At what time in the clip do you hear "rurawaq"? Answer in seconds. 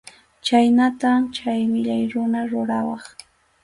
2.51-3.05